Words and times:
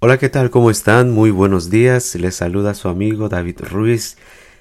Hola, 0.00 0.16
¿qué 0.16 0.28
tal? 0.28 0.50
¿Cómo 0.50 0.70
están? 0.70 1.10
Muy 1.10 1.32
buenos 1.32 1.70
días. 1.70 2.14
Les 2.14 2.36
saluda 2.36 2.74
su 2.74 2.88
amigo 2.88 3.28
David 3.28 3.62
Ruiz 3.68 4.16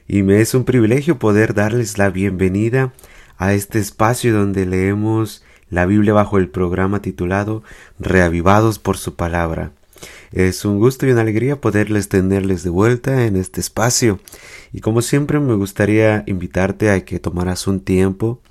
y 0.08 0.24
me 0.24 0.42
es 0.42 0.56
un 0.56 0.64
privilegio 0.64 1.20
poder 1.20 1.54
darles 1.54 2.00
la 2.00 2.10
bienvenida 2.10 2.92
a 3.38 3.54
este 3.54 3.78
espacio 3.78 4.34
donde 4.34 4.66
leemos 4.66 5.44
la 5.70 5.86
Biblia 5.86 6.14
bajo 6.14 6.40
el 6.40 6.50
programa 6.50 7.04
titulado 7.04 7.62
Reavivados 8.00 8.80
por 8.80 8.98
su 8.98 9.14
palabra. 9.14 9.74
Es 10.32 10.66
un 10.66 10.80
gusto 10.80 11.06
y 11.06 11.12
una 11.12 11.22
alegría 11.22 11.62
poderles 11.62 12.10
tenerles 12.10 12.64
de 12.64 12.72
vuelta 12.72 13.28
en 13.28 13.36
este 13.36 13.62
espacio. 13.62 14.20
Y 14.74 14.82
como 14.82 15.04
siempre 15.04 15.40
me 15.40 15.54
gustaría 15.54 16.24
invitarte 16.26 16.90
a 16.90 17.06
que 17.06 17.20
tomaras 17.20 17.68
un 17.68 17.82
tiempo 17.82 18.42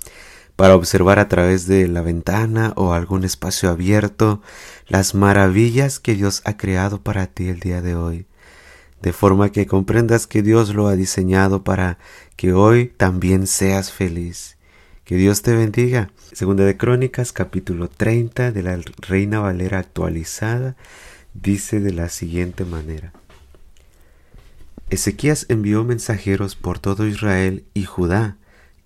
para 0.57 0.75
observar 0.75 1.19
a 1.19 1.29
través 1.29 1.67
de 1.67 1.87
la 1.87 2.01
ventana 2.01 2.73
o 2.75 2.93
algún 2.93 3.23
espacio 3.23 3.69
abierto 3.69 4.41
las 4.87 5.13
maravillas 5.13 5.99
que 5.99 6.15
Dios 6.15 6.41
ha 6.45 6.57
creado 6.57 7.01
para 7.01 7.27
ti 7.27 7.47
el 7.47 7.59
día 7.59 7.81
de 7.81 7.95
hoy, 7.95 8.25
de 9.01 9.13
forma 9.13 9.51
que 9.51 9.67
comprendas 9.67 10.25
que 10.25 10.41
Dios 10.41 10.73
lo 10.73 10.87
ha 10.87 10.95
diseñado 10.95 11.63
para 11.63 11.99
que 12.35 12.53
hoy 12.53 12.87
también 12.87 13.45
seas 13.45 13.91
feliz. 13.91 14.57
Que 15.05 15.15
Dios 15.15 15.41
te 15.41 15.55
bendiga. 15.55 16.09
Segunda 16.33 16.65
de 16.65 16.75
Crónicas, 16.75 17.31
capítulo 17.31 17.87
30 17.87 18.51
de 18.51 18.63
la 18.63 18.77
Reina 18.97 19.39
Valera 19.39 19.79
actualizada, 19.79 20.75
dice 21.33 21.79
de 21.79 21.93
la 21.93 22.09
siguiente 22.09 22.65
manera. 22.65 23.13
Ezequías 24.89 25.45
envió 25.49 25.83
mensajeros 25.83 26.55
por 26.55 26.79
todo 26.79 27.05
Israel 27.07 27.63
y 27.73 27.85
Judá, 27.85 28.37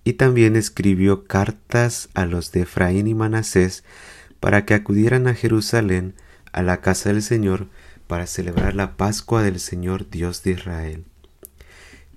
y 0.03 0.13
también 0.13 0.55
escribió 0.55 1.25
cartas 1.25 2.09
a 2.13 2.25
los 2.25 2.51
de 2.51 2.61
Efraín 2.61 3.07
y 3.07 3.13
Manasés 3.13 3.83
para 4.39 4.65
que 4.65 4.73
acudieran 4.73 5.27
a 5.27 5.35
Jerusalén 5.35 6.15
a 6.51 6.63
la 6.63 6.81
casa 6.81 7.09
del 7.09 7.21
Señor 7.21 7.67
para 8.07 8.27
celebrar 8.27 8.75
la 8.75 8.97
Pascua 8.97 9.43
del 9.43 9.59
Señor 9.59 10.09
Dios 10.09 10.43
de 10.43 10.51
Israel. 10.51 11.05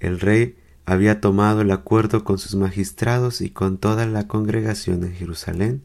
El 0.00 0.20
rey 0.20 0.56
había 0.86 1.20
tomado 1.20 1.60
el 1.60 1.70
acuerdo 1.70 2.24
con 2.24 2.38
sus 2.38 2.54
magistrados 2.54 3.40
y 3.40 3.50
con 3.50 3.78
toda 3.78 4.06
la 4.06 4.26
congregación 4.26 5.04
en 5.04 5.14
Jerusalén 5.14 5.82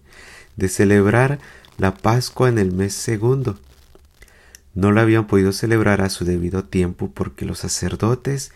de 0.55 0.67
celebrar 0.67 1.39
la 1.77 1.93
Pascua 1.93 2.49
en 2.49 2.57
el 2.57 2.73
mes 2.73 2.93
segundo. 2.93 3.59
No 4.73 4.91
la 4.91 5.01
habían 5.01 5.27
podido 5.27 5.51
celebrar 5.51 6.01
a 6.01 6.09
su 6.09 6.25
debido 6.25 6.65
tiempo 6.65 7.11
porque 7.13 7.45
los 7.45 7.59
sacerdotes 7.59 8.51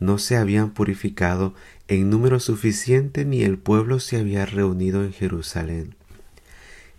no 0.00 0.18
se 0.18 0.36
habían 0.36 0.70
purificado 0.70 1.54
en 1.88 2.10
número 2.10 2.38
suficiente 2.38 3.24
ni 3.24 3.42
el 3.42 3.58
pueblo 3.58 3.98
se 3.98 4.18
había 4.18 4.46
reunido 4.46 5.02
en 5.02 5.12
Jerusalén. 5.12 5.94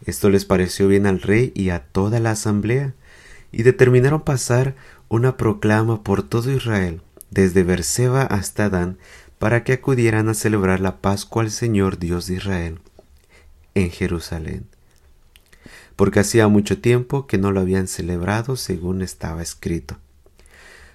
Esto 0.06 0.30
les 0.30 0.46
pareció 0.46 0.88
bien 0.88 1.06
al 1.06 1.22
rey 1.22 1.52
y 1.56 1.70
a 1.70 1.84
toda 1.84 2.20
la 2.20 2.32
asamblea, 2.32 2.94
y 3.52 3.64
determinaron 3.64 4.22
pasar 4.22 4.76
una 5.08 5.38
proclama 5.38 6.04
por 6.04 6.24
todo 6.24 6.52
Israel, 6.52 7.02
desde 7.32 7.64
Berseba 7.64 8.24
hasta 8.24 8.70
Dan, 8.70 8.98
para 9.38 9.64
que 9.64 9.74
acudieran 9.74 10.30
a 10.30 10.34
celebrar 10.34 10.80
la 10.80 10.98
Pascua 10.98 11.44
al 11.44 11.52
Señor 11.52 11.98
Dios 11.98 12.28
de 12.28 12.36
Israel 12.36 12.80
en 13.76 13.92
Jerusalén, 13.92 14.66
porque 15.96 16.20
hacía 16.20 16.48
mucho 16.48 16.80
tiempo 16.80 17.28
que 17.28 17.38
no 17.38 17.52
lo 17.52 17.60
habían 17.60 17.88
celebrado 17.88 18.56
según 18.56 19.02
estaba 19.02 19.42
escrito. 19.42 19.98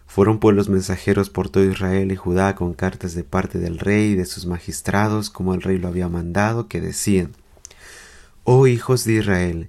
Fueron 0.07 0.39
pues 0.39 0.55
los 0.55 0.69
mensajeros 0.69 1.31
por 1.31 1.49
todo 1.49 1.65
Israel 1.65 2.13
y 2.13 2.17
Judá 2.17 2.55
con 2.55 2.75
cartas 2.75 3.15
de 3.15 3.25
parte 3.25 3.59
del 3.59 3.79
rey 3.79 4.13
y 4.13 4.15
de 4.15 4.27
sus 4.27 4.47
magistrados, 4.47 5.31
como 5.31 5.55
el 5.55 5.63
rey 5.63 5.79
lo 5.79 5.89
había 5.89 6.09
mandado, 6.09 6.69
que 6.69 6.81
decían, 6.81 7.33
Oh 8.45 8.67
hijos 8.67 9.05
de 9.05 9.15
Israel, 9.15 9.69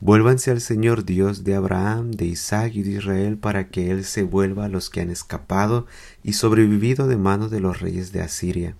vuélvanse 0.00 0.50
al 0.50 0.60
Señor 0.60 1.04
Dios 1.04 1.44
de 1.44 1.54
Abraham, 1.54 2.10
de 2.10 2.26
Isaac 2.26 2.72
y 2.74 2.82
de 2.82 2.92
Israel, 2.92 3.36
para 3.36 3.68
que 3.68 3.90
Él 3.90 4.04
se 4.04 4.22
vuelva 4.22 4.64
a 4.64 4.68
los 4.68 4.90
que 4.90 5.00
han 5.00 5.10
escapado 5.10 5.86
y 6.22 6.32
sobrevivido 6.32 7.06
de 7.06 7.16
mano 7.16 7.48
de 7.48 7.60
los 7.60 7.80
reyes 7.80 8.12
de 8.12 8.22
Asiria. 8.22 8.74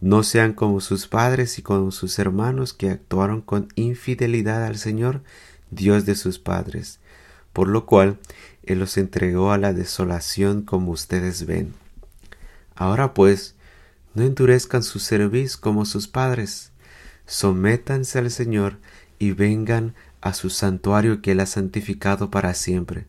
No 0.00 0.22
sean 0.22 0.52
como 0.52 0.80
sus 0.80 1.06
padres 1.06 1.58
y 1.58 1.62
como 1.62 1.90
sus 1.90 2.18
hermanos 2.18 2.74
que 2.74 2.90
actuaron 2.90 3.40
con 3.40 3.68
infidelidad 3.76 4.64
al 4.64 4.76
Señor, 4.76 5.22
Dios 5.70 6.04
de 6.04 6.14
sus 6.14 6.38
padres, 6.38 7.00
por 7.56 7.68
lo 7.68 7.86
cual 7.86 8.18
él 8.64 8.80
los 8.80 8.98
entregó 8.98 9.50
a 9.50 9.56
la 9.56 9.72
desolación 9.72 10.60
como 10.60 10.90
ustedes 10.90 11.46
ven. 11.46 11.72
Ahora 12.74 13.14
pues, 13.14 13.54
no 14.12 14.24
endurezcan 14.24 14.82
su 14.82 14.98
cerviz 14.98 15.56
como 15.56 15.86
sus 15.86 16.06
padres, 16.06 16.70
sométanse 17.24 18.18
al 18.18 18.30
Señor 18.30 18.76
y 19.18 19.32
vengan 19.32 19.94
a 20.20 20.34
su 20.34 20.50
santuario 20.50 21.22
que 21.22 21.32
Él 21.32 21.40
ha 21.40 21.46
santificado 21.46 22.30
para 22.30 22.52
siempre. 22.52 23.06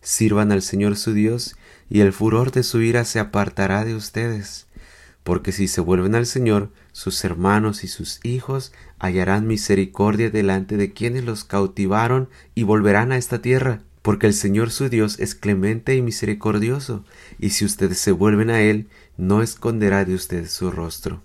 Sirvan 0.00 0.50
al 0.50 0.62
Señor 0.62 0.96
su 0.96 1.12
Dios, 1.12 1.54
y 1.88 2.00
el 2.00 2.12
furor 2.12 2.50
de 2.50 2.64
su 2.64 2.80
ira 2.80 3.04
se 3.04 3.20
apartará 3.20 3.84
de 3.84 3.94
ustedes, 3.94 4.66
porque 5.22 5.52
si 5.52 5.68
se 5.68 5.80
vuelven 5.80 6.16
al 6.16 6.26
Señor, 6.26 6.72
sus 6.90 7.24
hermanos 7.24 7.84
y 7.84 7.86
sus 7.86 8.18
hijos 8.24 8.72
hallarán 8.98 9.46
misericordia 9.46 10.30
delante 10.30 10.76
de 10.76 10.92
quienes 10.92 11.24
los 11.24 11.44
cautivaron 11.44 12.28
y 12.54 12.64
volverán 12.64 13.12
a 13.12 13.16
esta 13.16 13.40
tierra 13.40 13.82
porque 14.08 14.26
el 14.26 14.32
Señor 14.32 14.70
su 14.70 14.88
Dios 14.88 15.18
es 15.18 15.34
clemente 15.34 15.94
y 15.94 16.00
misericordioso, 16.00 17.04
y 17.38 17.50
si 17.50 17.66
ustedes 17.66 17.98
se 17.98 18.10
vuelven 18.10 18.48
a 18.48 18.62
Él, 18.62 18.88
no 19.18 19.42
esconderá 19.42 20.06
de 20.06 20.14
ustedes 20.14 20.50
su 20.50 20.70
rostro. 20.70 21.20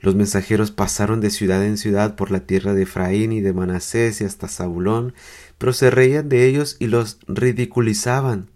Los 0.00 0.14
mensajeros 0.14 0.70
pasaron 0.70 1.22
de 1.22 1.30
ciudad 1.30 1.64
en 1.64 1.78
ciudad 1.78 2.16
por 2.16 2.30
la 2.30 2.40
tierra 2.40 2.74
de 2.74 2.82
Efraín 2.82 3.32
y 3.32 3.40
de 3.40 3.54
Manasés 3.54 4.20
y 4.20 4.24
hasta 4.24 4.46
Zabulón, 4.46 5.14
pero 5.56 5.72
se 5.72 5.90
reían 5.90 6.28
de 6.28 6.46
ellos 6.46 6.76
y 6.78 6.86
los 6.86 7.18
ridiculizaban. 7.26 8.50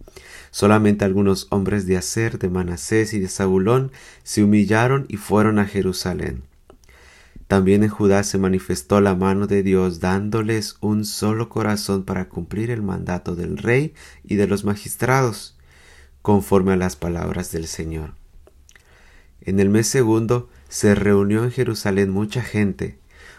Solamente 0.50 1.06
algunos 1.06 1.46
hombres 1.48 1.86
de 1.86 1.96
Aser, 1.96 2.38
de 2.38 2.50
Manasés 2.50 3.14
y 3.14 3.20
de 3.20 3.28
Zabulón 3.28 3.90
se 4.22 4.44
humillaron 4.44 5.06
y 5.08 5.16
fueron 5.16 5.58
a 5.58 5.64
Jerusalén. 5.64 6.42
También 7.52 7.82
en 7.82 7.90
Judá 7.90 8.24
se 8.24 8.38
manifestó 8.38 9.02
la 9.02 9.14
mano 9.14 9.46
de 9.46 9.62
Dios 9.62 10.00
dándoles 10.00 10.76
un 10.80 11.04
solo 11.04 11.50
corazón 11.50 12.02
para 12.02 12.30
cumplir 12.30 12.70
el 12.70 12.80
mandato 12.80 13.36
del 13.36 13.58
rey 13.58 13.92
y 14.24 14.36
de 14.36 14.46
los 14.46 14.64
magistrados, 14.64 15.58
conforme 16.22 16.72
a 16.72 16.76
las 16.76 16.96
palabras 16.96 17.52
del 17.52 17.66
Señor. 17.66 18.14
En 19.42 19.60
el 19.60 19.68
mes 19.68 19.86
segundo 19.86 20.48
se 20.70 20.94
reunió 20.94 21.44
en 21.44 21.50
Jerusalén 21.50 22.08
mucha 22.08 22.40
gente, 22.40 22.98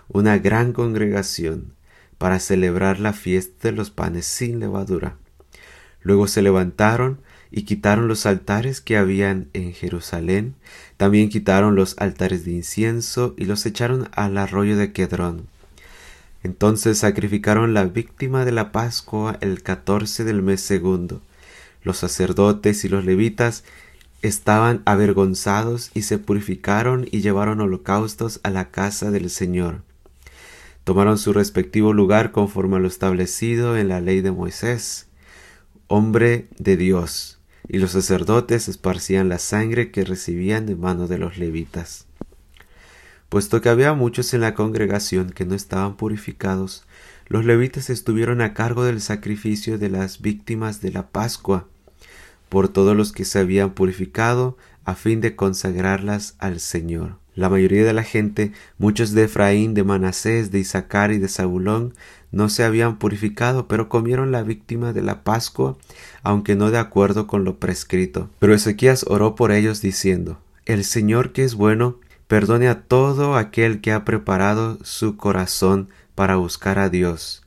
una 0.10 0.38
gran 0.38 0.74
congregación, 0.74 1.74
para 2.20 2.40
celebrar 2.40 3.00
la 3.00 3.14
fiesta 3.14 3.70
de 3.70 3.72
los 3.72 3.90
panes 3.90 4.28
sin 4.28 4.60
levadura. 4.60 5.18
Luego 6.04 6.28
se 6.28 6.44
levantaron 6.44 7.20
y 7.56 7.64
quitaron 7.64 8.08
los 8.08 8.26
altares 8.26 8.82
que 8.82 8.98
habían 8.98 9.48
en 9.54 9.74
Jerusalén, 9.74 10.56
también 10.98 11.30
quitaron 11.30 11.76
los 11.76 11.96
altares 12.00 12.46
de 12.46 12.52
incienso 12.52 13.36
y 13.38 13.46
los 13.46 13.64
echaron 13.68 14.10
al 14.12 14.40
arroyo 14.40 14.76
de 14.76 14.92
Quedrón. 14.92 15.46
Entonces 16.42 16.98
sacrificaron 16.98 17.76
la 17.76 17.86
víctima 17.86 18.44
de 18.44 18.52
la 18.52 18.72
Pascua 18.72 19.38
el 19.40 19.62
catorce 19.62 20.24
del 20.24 20.42
mes 20.42 20.62
segundo. 20.62 21.22
Los 21.84 21.98
sacerdotes 21.98 22.86
y 22.86 22.90
los 22.90 23.06
levitas 23.06 23.64
estaban 24.24 24.82
avergonzados 24.86 25.92
y 25.94 26.02
se 26.02 26.18
purificaron 26.18 27.08
y 27.12 27.22
llevaron 27.22 27.62
holocaustos 27.62 28.40
a 28.42 28.50
la 28.50 28.72
casa 28.72 29.12
del 29.12 29.30
Señor. 29.30 29.84
Tomaron 30.86 31.20
su 31.20 31.34
respectivo 31.34 31.94
lugar 31.94 32.32
conforme 32.32 32.78
a 32.78 32.80
lo 32.80 32.88
establecido 32.88 33.78
en 33.78 33.90
la 33.90 34.02
ley 34.02 34.22
de 34.22 34.32
Moisés. 34.32 35.06
Hombre 35.88 36.48
de 36.58 36.78
Dios, 36.78 37.38
y 37.68 37.78
los 37.78 37.92
sacerdotes 37.92 38.68
esparcían 38.68 39.30
la 39.30 39.40
sangre 39.40 39.92
que 39.92 40.04
recibían 40.04 40.66
de 40.66 40.76
mano 40.76 41.08
de 41.08 41.18
los 41.18 41.38
levitas. 41.38 42.08
Puesto 43.30 43.62
que 43.62 43.70
había 43.70 43.94
muchos 43.94 44.34
en 44.34 44.42
la 44.42 44.54
congregación 44.54 45.32
que 45.32 45.46
no 45.46 45.56
estaban 45.56 45.98
purificados, 45.98 46.86
los 47.28 47.46
levitas 47.46 47.90
estuvieron 47.90 48.42
a 48.42 48.54
cargo 48.54 48.84
del 48.84 49.02
sacrificio 49.02 49.78
de 49.78 49.90
las 49.90 50.22
víctimas 50.22 50.82
de 50.82 50.92
la 50.92 51.08
Pascua, 51.10 51.68
por 52.54 52.70
todos 52.70 52.96
los 52.96 53.12
que 53.12 53.26
se 53.26 53.40
habían 53.40 53.72
purificado, 53.72 54.60
a 54.86 54.94
fin 54.94 55.22
de 55.22 55.36
consagrarlas 55.36 56.36
al 56.38 56.60
Señor. 56.60 57.16
La 57.34 57.50
mayoría 57.50 57.84
de 57.84 57.94
la 57.94 58.04
gente, 58.04 58.52
muchos 58.78 59.14
de 59.14 59.24
Efraín, 59.24 59.74
de 59.74 59.84
Manasés, 59.84 60.52
de 60.52 60.60
Isaacar 60.60 61.12
y 61.12 61.18
de 61.18 61.30
Zabulón, 61.30 61.96
no 62.32 62.50
se 62.50 62.64
habían 62.64 63.00
purificado, 63.00 63.68
pero 63.68 63.90
comieron 63.90 64.32
la 64.32 64.44
víctima 64.44 64.94
de 64.94 65.02
la 65.02 65.24
Pascua, 65.24 65.80
aunque 66.22 66.56
no 66.56 66.70
de 66.70 66.78
acuerdo 66.78 67.26
con 67.26 67.44
lo 67.44 67.58
prescrito. 67.58 68.30
Pero 68.38 68.54
Ezequías 68.54 69.04
oró 69.08 69.34
por 69.34 69.52
ellos 69.52 69.82
diciendo, 69.82 70.38
El 70.68 70.84
Señor 70.84 71.32
que 71.32 71.44
es 71.44 71.56
bueno, 71.56 71.98
perdone 72.28 72.68
a 72.68 72.82
todo 72.82 73.36
aquel 73.36 73.82
que 73.82 73.92
ha 73.92 74.06
preparado 74.06 74.78
su 74.84 75.18
corazón 75.18 75.90
para 76.14 76.36
buscar 76.36 76.78
a 76.78 76.90
Dios, 76.90 77.42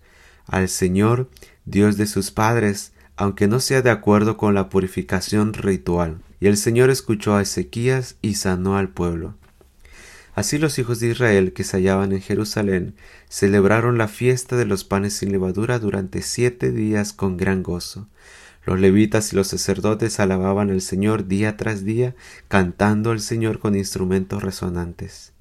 al 0.48 0.68
Señor, 0.68 1.30
Dios 1.64 1.96
de 1.96 2.08
sus 2.08 2.32
padres, 2.32 2.90
aunque 3.16 3.48
no 3.48 3.60
sea 3.60 3.82
de 3.82 3.90
acuerdo 3.90 4.36
con 4.36 4.54
la 4.54 4.68
purificación 4.68 5.54
ritual. 5.54 6.18
Y 6.38 6.46
el 6.46 6.56
Señor 6.56 6.90
escuchó 6.90 7.34
a 7.34 7.42
Ezequías 7.42 8.16
y 8.22 8.34
sanó 8.34 8.76
al 8.76 8.90
pueblo. 8.90 9.34
Así 10.34 10.58
los 10.58 10.78
hijos 10.78 11.00
de 11.00 11.08
Israel 11.08 11.54
que 11.54 11.64
se 11.64 11.78
hallaban 11.78 12.12
en 12.12 12.20
Jerusalén 12.20 12.94
celebraron 13.30 13.96
la 13.96 14.06
fiesta 14.06 14.56
de 14.56 14.66
los 14.66 14.84
panes 14.84 15.14
sin 15.14 15.32
levadura 15.32 15.78
durante 15.78 16.20
siete 16.20 16.72
días 16.72 17.14
con 17.14 17.38
gran 17.38 17.62
gozo. 17.62 18.06
Los 18.66 18.78
levitas 18.78 19.32
y 19.32 19.36
los 19.36 19.46
sacerdotes 19.46 20.20
alababan 20.20 20.70
al 20.70 20.82
Señor 20.82 21.26
día 21.26 21.56
tras 21.56 21.84
día, 21.84 22.14
cantando 22.48 23.12
al 23.12 23.20
Señor 23.20 23.60
con 23.60 23.76
instrumentos 23.76 24.42
resonantes. 24.42 25.32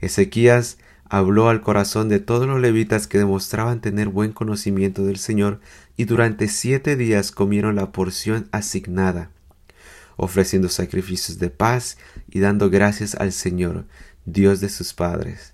Ezequías 0.00 0.78
habló 1.12 1.50
al 1.50 1.60
corazón 1.60 2.08
de 2.08 2.20
todos 2.20 2.46
los 2.46 2.58
levitas 2.58 3.06
que 3.06 3.18
demostraban 3.18 3.82
tener 3.82 4.08
buen 4.08 4.32
conocimiento 4.32 5.04
del 5.04 5.18
Señor 5.18 5.60
y 5.94 6.06
durante 6.06 6.48
siete 6.48 6.96
días 6.96 7.32
comieron 7.32 7.76
la 7.76 7.92
porción 7.92 8.48
asignada, 8.50 9.30
ofreciendo 10.16 10.70
sacrificios 10.70 11.38
de 11.38 11.50
paz 11.50 11.98
y 12.30 12.40
dando 12.40 12.70
gracias 12.70 13.14
al 13.14 13.32
Señor, 13.32 13.84
Dios 14.24 14.60
de 14.60 14.70
sus 14.70 14.94
padres. 14.94 15.52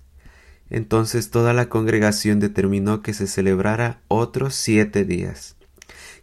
Entonces 0.69 1.29
toda 1.29 1.51
la 1.51 1.67
congregación 1.67 2.39
determinó 2.39 3.01
que 3.01 3.13
se 3.13 3.27
celebrara 3.27 3.99
otros 4.07 4.55
siete 4.55 5.03
días. 5.03 5.57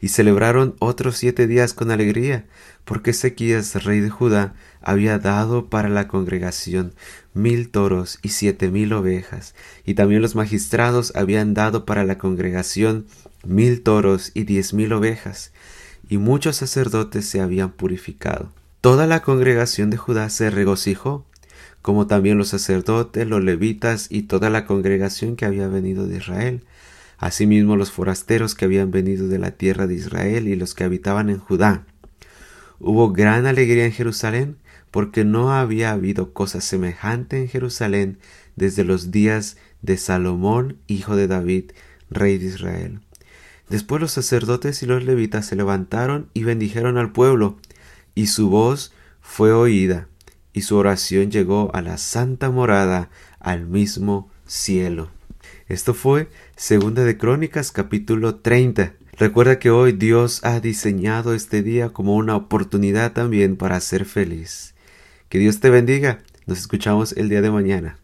Y 0.00 0.08
celebraron 0.08 0.76
otros 0.78 1.16
siete 1.16 1.46
días 1.46 1.74
con 1.74 1.90
alegría, 1.90 2.44
porque 2.84 3.10
Ezequías, 3.10 3.84
rey 3.84 4.00
de 4.00 4.10
Judá, 4.10 4.54
había 4.80 5.18
dado 5.18 5.68
para 5.68 5.88
la 5.88 6.06
congregación 6.06 6.92
mil 7.34 7.70
toros 7.70 8.18
y 8.22 8.30
siete 8.30 8.70
mil 8.70 8.92
ovejas, 8.92 9.54
y 9.84 9.94
también 9.94 10.22
los 10.22 10.34
magistrados 10.34 11.12
habían 11.16 11.54
dado 11.54 11.84
para 11.84 12.04
la 12.04 12.18
congregación 12.18 13.06
mil 13.44 13.82
toros 13.82 14.30
y 14.34 14.44
diez 14.44 14.74
mil 14.74 14.92
ovejas, 14.92 15.52
y 16.08 16.18
muchos 16.18 16.56
sacerdotes 16.56 17.26
se 17.26 17.40
habían 17.40 17.72
purificado. 17.72 18.52
Toda 18.80 19.06
la 19.06 19.22
congregación 19.22 19.90
de 19.90 19.96
Judá 19.96 20.30
se 20.30 20.50
regocijó 20.50 21.24
como 21.86 22.08
también 22.08 22.36
los 22.36 22.48
sacerdotes, 22.48 23.28
los 23.28 23.44
levitas 23.44 24.08
y 24.10 24.22
toda 24.22 24.50
la 24.50 24.66
congregación 24.66 25.36
que 25.36 25.44
había 25.44 25.68
venido 25.68 26.08
de 26.08 26.16
Israel, 26.16 26.64
asimismo 27.18 27.76
los 27.76 27.90
forasteros 27.90 28.54
que 28.54 28.64
habían 28.64 28.90
venido 28.90 29.28
de 29.28 29.38
la 29.38 29.52
tierra 29.52 29.86
de 29.86 29.94
Israel 29.94 30.48
y 30.48 30.56
los 30.56 30.74
que 30.74 30.84
habitaban 30.84 31.30
en 31.30 31.38
Judá. 31.38 31.86
Hubo 32.78 33.12
gran 33.12 33.46
alegría 33.46 33.86
en 33.86 33.92
Jerusalén, 33.92 34.56
porque 34.90 35.24
no 35.24 35.52
había 35.52 35.92
habido 35.92 36.32
cosa 36.32 36.60
semejante 36.60 37.38
en 37.38 37.48
Jerusalén 37.48 38.18
desde 38.54 38.84
los 38.84 39.10
días 39.10 39.56
de 39.82 39.96
Salomón, 39.96 40.78
hijo 40.86 41.16
de 41.16 41.26
David, 41.26 41.72
rey 42.10 42.38
de 42.38 42.46
Israel. 42.46 43.00
Después 43.68 44.00
los 44.00 44.12
sacerdotes 44.12 44.82
y 44.82 44.86
los 44.86 45.04
levitas 45.04 45.46
se 45.46 45.56
levantaron 45.56 46.30
y 46.34 46.44
bendijeron 46.44 46.98
al 46.98 47.12
pueblo, 47.12 47.58
y 48.14 48.28
su 48.28 48.48
voz 48.48 48.92
fue 49.20 49.52
oída 49.52 50.08
y 50.56 50.62
su 50.62 50.74
oración 50.78 51.30
llegó 51.30 51.70
a 51.74 51.82
la 51.82 51.98
santa 51.98 52.50
morada, 52.50 53.10
al 53.40 53.66
mismo 53.66 54.30
cielo. 54.46 55.10
Esto 55.68 55.94
fue 55.94 56.28
Segunda 56.54 57.02
de 57.02 57.18
Crónicas 57.18 57.72
capítulo 57.72 58.36
30. 58.36 58.92
Recuerda 59.18 59.58
que 59.58 59.70
hoy 59.70 59.90
Dios 59.90 60.44
ha 60.44 60.60
diseñado 60.60 61.34
este 61.34 61.60
día 61.60 61.88
como 61.88 62.14
una 62.14 62.36
oportunidad 62.36 63.14
también 63.14 63.56
para 63.56 63.80
ser 63.80 64.04
feliz. 64.04 64.76
Que 65.28 65.40
Dios 65.40 65.58
te 65.58 65.70
bendiga. 65.70 66.20
Nos 66.46 66.58
escuchamos 66.58 67.14
el 67.14 67.28
día 67.28 67.42
de 67.42 67.50
mañana. 67.50 67.98